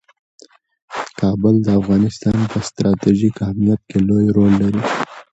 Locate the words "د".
1.63-1.67